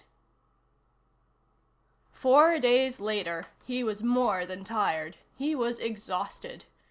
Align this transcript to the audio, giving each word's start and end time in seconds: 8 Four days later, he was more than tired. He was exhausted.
8 2.13 2.15
Four 2.15 2.59
days 2.59 2.99
later, 2.99 3.45
he 3.67 3.83
was 3.83 4.01
more 4.01 4.47
than 4.47 4.63
tired. 4.63 5.17
He 5.35 5.53
was 5.53 5.77
exhausted. 5.77 6.65